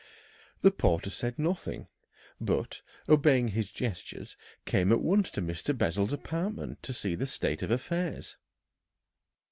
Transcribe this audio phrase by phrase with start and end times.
[0.61, 1.87] The porter said nothing,
[2.39, 4.35] but, obeying his gestures,
[4.65, 5.77] came at once to Mr.
[5.77, 8.35] Bessel's apartment to see the state of affairs.